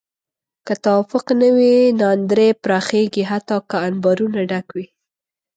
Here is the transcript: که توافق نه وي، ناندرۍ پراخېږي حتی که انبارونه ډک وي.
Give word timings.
که 0.65 0.73
توافق 0.83 1.25
نه 1.41 1.49
وي، 1.55 1.75
ناندرۍ 1.99 2.49
پراخېږي 2.63 3.23
حتی 3.31 3.57
که 3.69 3.75
انبارونه 3.87 4.39
ډک 4.49 4.67
وي. 4.75 4.85